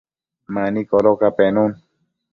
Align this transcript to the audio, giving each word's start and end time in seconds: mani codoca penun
mani 0.53 0.81
codoca 0.89 1.29
penun 1.37 1.71